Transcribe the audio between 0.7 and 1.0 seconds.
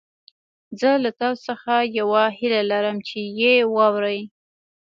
زه